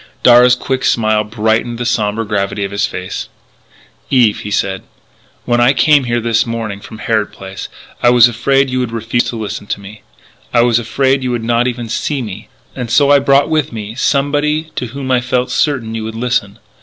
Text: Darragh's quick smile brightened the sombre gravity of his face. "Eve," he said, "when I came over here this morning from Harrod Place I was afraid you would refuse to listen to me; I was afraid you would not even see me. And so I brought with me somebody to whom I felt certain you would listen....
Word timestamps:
Darragh's 0.23 0.55
quick 0.55 0.83
smile 0.83 1.23
brightened 1.23 1.77
the 1.77 1.85
sombre 1.85 2.25
gravity 2.25 2.63
of 2.63 2.71
his 2.71 2.87
face. 2.87 3.29
"Eve," 4.09 4.39
he 4.39 4.49
said, 4.49 4.81
"when 5.45 5.61
I 5.61 5.73
came 5.73 5.99
over 6.01 6.07
here 6.07 6.19
this 6.19 6.43
morning 6.43 6.79
from 6.79 6.97
Harrod 6.97 7.31
Place 7.31 7.69
I 8.01 8.09
was 8.09 8.27
afraid 8.27 8.71
you 8.71 8.79
would 8.79 8.91
refuse 8.91 9.25
to 9.25 9.35
listen 9.35 9.67
to 9.67 9.79
me; 9.79 10.01
I 10.55 10.63
was 10.63 10.79
afraid 10.79 11.21
you 11.21 11.29
would 11.29 11.43
not 11.43 11.67
even 11.67 11.87
see 11.87 12.23
me. 12.23 12.47
And 12.75 12.89
so 12.89 13.11
I 13.11 13.19
brought 13.19 13.47
with 13.51 13.71
me 13.71 13.93
somebody 13.93 14.71
to 14.75 14.87
whom 14.87 15.11
I 15.11 15.21
felt 15.21 15.51
certain 15.51 15.93
you 15.93 16.05
would 16.05 16.15
listen.... 16.15 16.57